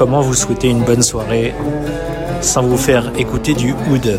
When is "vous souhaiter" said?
0.22-0.70